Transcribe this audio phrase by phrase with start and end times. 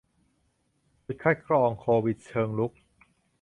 [1.05, 2.71] จุดคัดกรองโควิดเชิงรุก